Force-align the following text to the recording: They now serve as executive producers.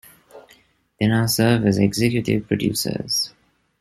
They 0.99 1.05
now 1.05 1.27
serve 1.27 1.63
as 1.67 1.77
executive 1.77 2.47
producers. 2.47 3.35